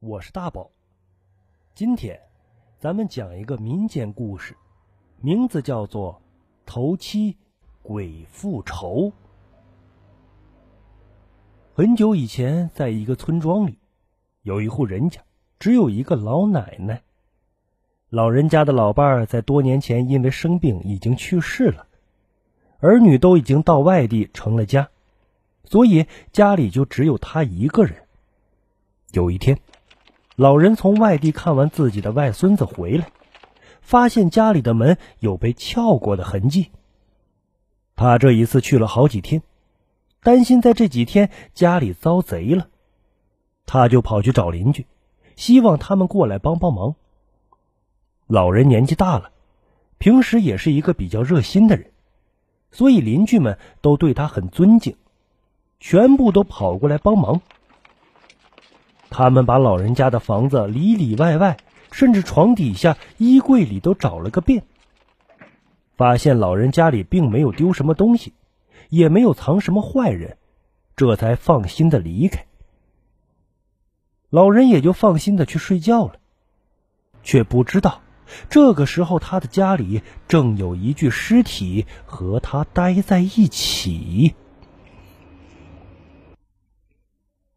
[0.00, 0.70] 我是大宝。
[1.74, 2.20] 今天
[2.78, 4.56] 咱们讲一个民间故事，
[5.20, 6.14] 名字叫做
[6.64, 7.36] 《头七
[7.82, 9.06] 鬼复仇》。
[11.74, 13.76] 很久以前，在一个村庄里，
[14.42, 15.20] 有一户人家，
[15.58, 17.02] 只有一个老奶奶。
[18.08, 21.88] 老人家的老伴儿在多年前因为生病已经去世了，
[22.78, 24.90] 儿女都已经到外地成了家。
[25.64, 28.04] 所以家里就只有他一个人。
[29.10, 29.58] 有一天，
[30.38, 33.10] 老人从外地看完自己的外孙子回来，
[33.80, 36.70] 发现家里的门有被撬过的痕迹。
[37.96, 39.42] 他这一次去了好几天，
[40.22, 42.68] 担心在这几天家里遭贼了，
[43.66, 44.86] 他就跑去找邻居，
[45.34, 46.94] 希望他们过来帮帮忙。
[48.28, 49.32] 老人年纪大了，
[49.98, 51.90] 平时也是一个比较热心的人，
[52.70, 54.94] 所以邻居们都对他很尊敬。
[55.80, 57.42] 全部都跑过来帮忙。
[59.18, 61.56] 他们把老人家的房子里里外外，
[61.90, 64.62] 甚至床底下、衣柜里都找了个遍，
[65.96, 68.32] 发现老人家里并没有丢什么东西，
[68.90, 70.38] 也没有藏什么坏人，
[70.94, 72.46] 这才放心的离开。
[74.30, 76.20] 老人也就放心的去睡觉了，
[77.24, 78.02] 却不知道
[78.48, 84.36] 这个时候他的家里正有一具尸体和他待在一起。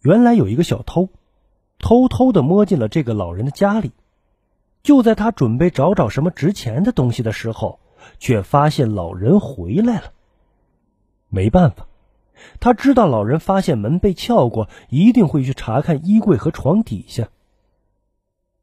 [0.00, 1.10] 原来有一个小偷，
[1.84, 3.92] 偷偷的摸进了这个老人的家里。
[4.82, 7.78] 就在他准备找找什么值钱的东西的时候，
[8.18, 10.12] 却发现老人回来了。
[11.28, 11.86] 没办法，
[12.58, 17.28] 他知道老人发现门被撬过，一定会去查看衣柜和床底下。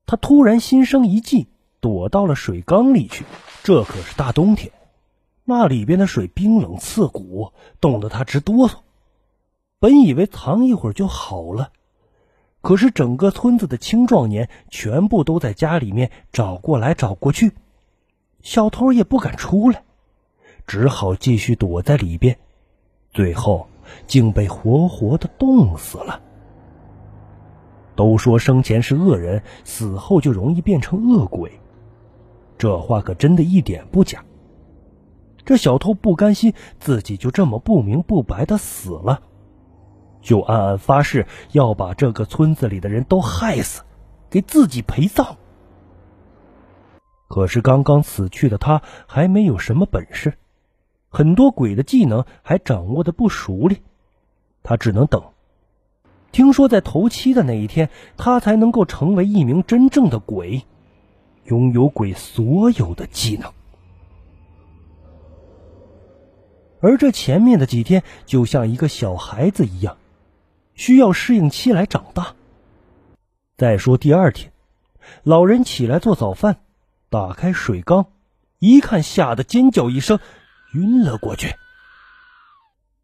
[0.08, 1.48] 他突然心生一计，
[1.80, 3.24] 躲到了水缸里去。
[3.62, 4.72] 这可是大冬天，
[5.44, 8.78] 那里边的水冰冷刺骨，冻得他直哆嗦。
[9.80, 11.72] 本以为藏一会儿就好了，
[12.62, 17.54] 可是整个村子的青壮年全部都在家里面找过来找过去，
[18.42, 19.84] 小偷也不敢出来，
[20.68, 22.38] 只好继续躲在里边，
[23.12, 23.68] 最后
[24.06, 26.22] 竟被活活的冻死了。
[27.96, 31.52] 都说生前是恶人，死后就容易变成恶鬼，
[32.58, 34.24] 这话可真的一点不假。
[35.44, 39.24] 这小偷不甘心自己就这么不明不白的死了。
[40.22, 43.84] 就暗暗发誓要把这个村子里的人都害死，
[44.30, 45.38] 给自己陪葬。
[47.28, 50.34] 可是刚刚死去的他还没有什么本事，
[51.10, 53.82] 很多鬼的技能还掌握的不熟练，
[54.64, 55.24] 他只能等。
[56.32, 60.66] 听说在头七的那一天，他才能够成为一名真正的鬼，
[61.46, 63.52] 拥有鬼所有的技能。
[66.80, 69.98] 而这前面的几天，就像一个小孩子一样。
[70.74, 72.36] 需要适应期来长大。
[73.58, 74.52] 再说第二天，
[75.24, 76.58] 老人起来做早饭，
[77.10, 78.08] 打开水缸，
[78.60, 80.20] 一看，吓得尖叫一声，
[80.74, 81.56] 晕了过去。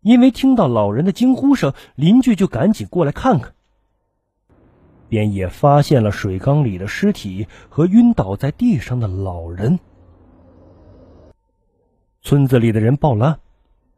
[0.02, 3.54] 因为听到老人的惊呼声，邻居就赶紧过来看看，
[5.10, 9.80] 便也发现了水缸里的尸体和晕倒在地上的老人。
[12.22, 13.40] 村子里的人报了案，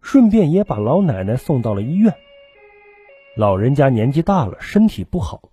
[0.02, 2.14] 顺便也把老奶奶送到了医院。
[3.40, 5.44] 老人家年纪大了，身体不好，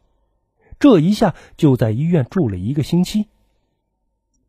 [0.81, 3.29] 这一下就在医院住了一个星期。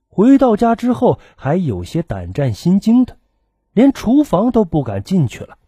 [0.08, 3.16] 回到家之后，还有些胆战心惊的，
[3.74, 5.60] 连厨房都不敢进去了。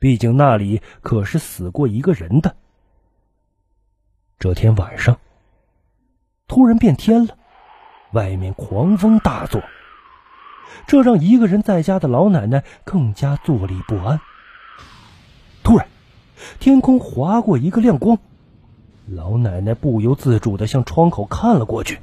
[0.00, 2.56] 毕竟那里可是死过一个人的。
[4.40, 5.16] 这天晚上，
[6.48, 7.38] 突然变天了，
[8.14, 9.62] 外面狂风大作，
[10.88, 14.20] 这让一个人在家的老奶奶更加坐立不安。
[16.60, 18.18] 天空划过一个亮光，
[19.06, 21.98] 老奶奶不由自主的向窗口看了过去。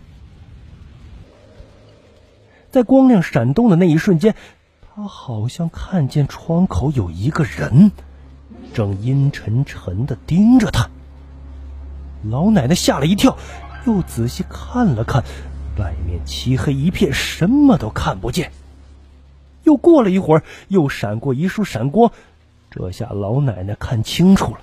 [2.71, 4.35] 在光亮闪动的那一瞬间，
[4.81, 7.91] 她好像看见窗口有一个人，
[8.73, 10.89] 正阴沉沉的盯着她。
[12.23, 13.37] 老奶奶吓了一跳，
[13.85, 15.23] 又仔细看了看，
[15.77, 18.51] 外面漆黑一片，什么都看不见。
[19.63, 22.11] 又过了一会儿，又闪过一束闪光。
[22.71, 24.61] 这下老奶奶看清楚了，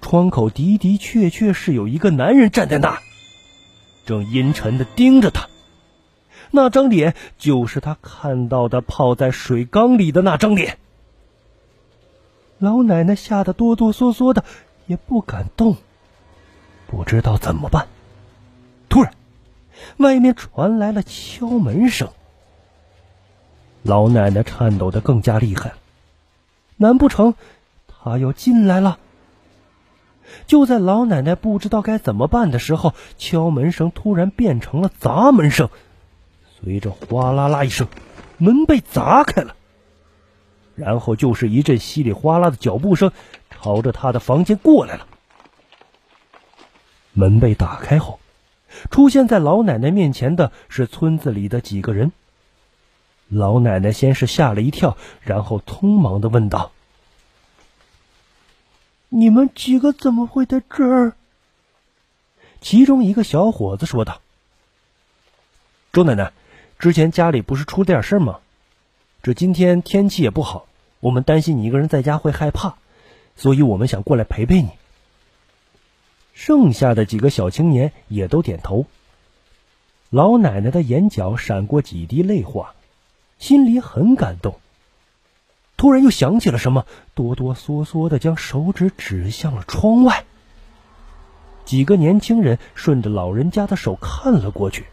[0.00, 2.98] 窗口的的确确是有一个男人站在那，
[4.06, 5.48] 正阴沉的盯着她。
[6.50, 10.78] 那张脸就是她看到的泡在水缸里的那张脸。
[12.56, 14.42] 老奶奶吓得哆哆嗦嗦的，
[14.86, 15.76] 也不敢动，
[16.86, 17.86] 不知道怎么办。
[18.88, 19.12] 突然，
[19.98, 22.08] 外面传来了敲门声。
[23.82, 25.76] 老奶奶颤抖的更加厉害了。
[26.78, 27.34] 难不成
[27.86, 28.98] 他要进来了？
[30.46, 35.68] 就在老奶奶不知道该怎么办的时候，敲门声突然变成了砸门声，
[36.60, 37.88] 随着哗啦啦一声，
[38.36, 39.56] 门被砸开了。
[40.74, 43.10] 然后就是一阵稀里哗啦的脚步声，
[43.50, 45.06] 朝着他的房间过来了。
[47.14, 48.20] 门被打开后，
[48.90, 52.12] 出现在老奶奶面前的是村子里的几个人。
[53.28, 56.72] 老奶奶先是吓了一跳，然后匆忙的问道
[59.10, 61.12] ：“你们几个怎么会在这儿？”
[62.60, 64.20] 其中一个小伙子说道
[65.92, 66.32] ：“周奶奶，
[66.78, 68.40] 之前家里不是出了点事吗？
[69.22, 70.66] 这今天天气也不好，
[71.00, 72.76] 我们担心你一个人在家会害怕，
[73.36, 74.70] 所以我们想过来陪陪你。”
[76.32, 78.86] 剩下的几个小青年也都点头。
[80.08, 82.74] 老奶奶的眼角闪过几滴泪花。
[83.38, 84.58] 心里很感动，
[85.76, 90.24] 突然又想起了什么，哆哆嗦嗦的将手指指向了窗外。
[91.64, 94.86] 几个年轻人顺着老人家的手看了过去，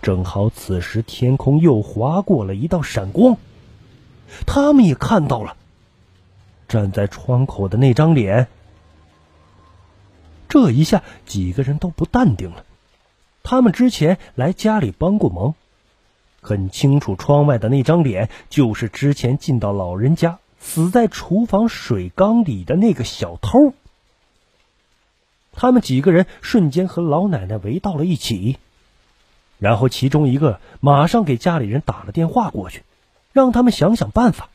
[0.00, 3.36] 正好此时天空又划过了一道闪光，
[4.46, 5.56] 他们也看到了
[6.68, 8.46] 站在窗口的那张脸。
[10.48, 12.64] 这一下，几个人都不淡定了，
[13.42, 15.54] 他们之前来家里帮过忙。
[16.42, 23.72] 很清楚，窗外的那张脸就是之前进到老人家、死在厨房水缸里的那个小偷。
[25.52, 28.56] 他们几个人瞬间和老奶奶围到了一起，
[29.58, 32.82] 然后其中一个马上给家里人打了电话过去，
[33.32, 34.48] 让他们想想办法。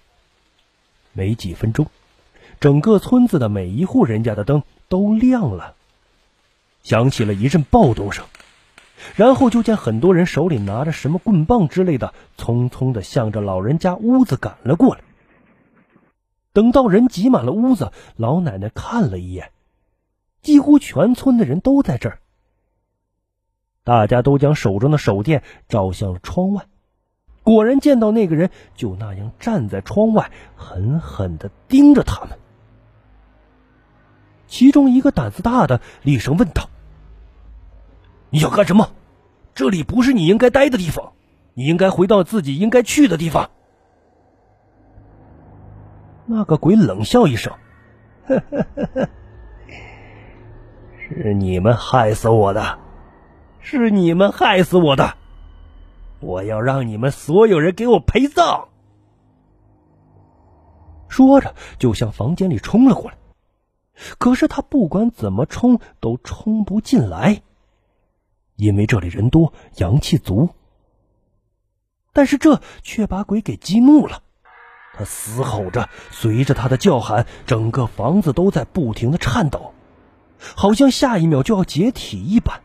[1.13, 1.87] 没几分钟，
[2.59, 5.75] 整个村子的每一户人家的灯都亮了，
[6.83, 8.25] 响起了一阵暴动声。
[9.15, 15.01] 然后就见很多人手里拿着什么棍棒之类的，匆匆的向着老人家屋子赶了过来。
[16.53, 19.51] 等到人挤满了屋子，老奶奶看了一眼，
[20.41, 22.19] 几乎全村的人都在这儿。
[23.83, 26.65] 大家都将手中的手电照向了窗外，
[27.43, 32.37] 果然见到那个人就那样站在窗外，狠狠的盯着他们。
[34.47, 36.69] 其中一个胆子大的厉声问道。
[38.29, 38.91] 你想干什么？
[39.55, 41.13] 这里不是你应该待的地方，
[41.55, 43.49] 你应该回到自己应该去的地方。
[46.27, 47.53] 那个鬼冷笑一声
[48.27, 49.09] ：“呵呵呵呵，
[50.99, 52.77] 是你们害死我的，
[53.61, 55.15] 是你们害死我的，
[56.19, 58.67] 我要让你们所有人给我陪葬。”
[61.09, 63.17] 说着，就向房间里冲了过来。
[64.19, 67.41] 可是他不管怎么冲，都冲不进来。
[68.57, 70.49] 因为这里人多，阳气足，
[72.11, 74.23] 但是这却把鬼给激怒了。
[74.95, 79.75] 他嘶吼着，随着他的叫喊，整个房子都在不停的颤抖，
[80.55, 82.61] 好像下一秒就要解体一般。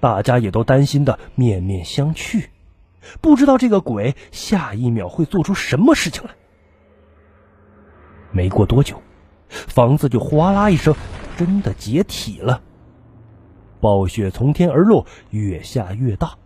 [0.00, 2.48] 大家也都担心的面面相觑，
[3.22, 6.30] 不知道这个鬼下一秒会做出什么事情来。
[8.32, 9.00] 没过多久，
[9.48, 10.94] 房子就哗啦一声，
[11.38, 12.60] 真的解体了。
[13.84, 16.38] 暴雪从天而落，越下越大。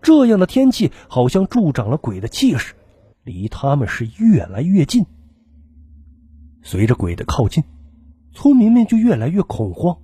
[0.00, 2.74] 这样的天气好像助长了鬼的气势，
[3.22, 5.04] 离他们是越来越近。
[6.62, 7.64] 随着鬼的靠近，
[8.32, 9.98] 村民们就越来越恐慌，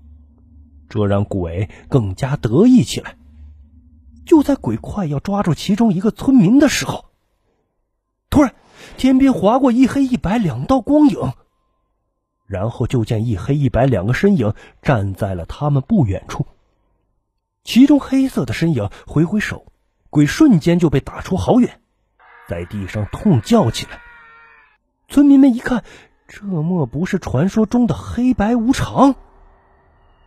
[0.90, 3.16] 这让鬼更加得意起来。
[4.26, 7.06] 就在鬼快要抓住其中一个村民的时候，
[8.28, 8.54] 突然
[8.98, 11.32] 天边划过一黑一白两道光影。
[12.50, 16.46] 然后就见一黑一白两个身影站在了他们不远处。
[17.62, 19.66] 其中黑色的身影挥挥手，
[20.10, 21.80] 鬼瞬间就被打出好远，
[22.48, 24.00] 在地上痛叫起来。
[25.06, 25.84] 村民们一看，
[26.26, 29.14] 这莫不是传说中的黑白无常？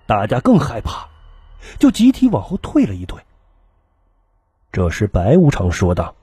[0.06, 1.10] 大家更害怕，
[1.78, 3.22] 就集体往后退了一退。
[4.72, 6.16] 这时，白无常说道：“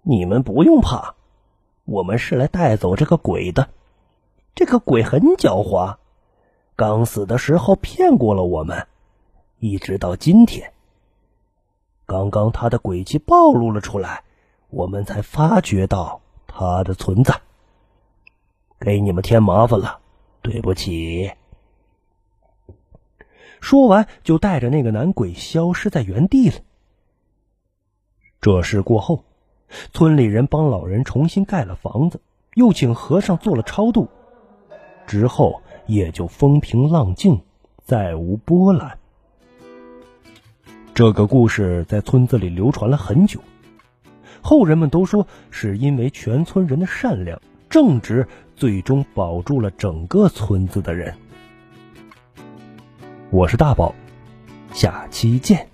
[0.00, 1.14] 你们不用怕，
[1.84, 3.68] 我们是来带走这个鬼的。”
[4.54, 5.96] 这个鬼很狡猾，
[6.76, 8.86] 刚死的时候骗过了我们，
[9.58, 10.72] 一直到今天。
[12.06, 14.22] 刚刚他的诡计暴露了出来，
[14.70, 17.40] 我们才发觉到他的存在。
[18.78, 19.98] 给你们添麻烦了，
[20.40, 21.32] 对不起。
[23.60, 26.56] 说完，就带着那个男鬼消失在原地了。
[28.40, 29.24] 这事过后，
[29.92, 32.20] 村里人帮老人重新盖了房子，
[32.54, 34.08] 又请和尚做了超度。
[35.06, 37.40] 之后也就风平浪静，
[37.84, 38.98] 再无波澜。
[40.94, 43.40] 这个故事在村子里流传了很久，
[44.40, 51.12] 后人们都说是因为全村人的善良正直，最终保住了整个村子的人。
[53.30, 53.92] 我是大宝，
[54.72, 55.73] 下期见。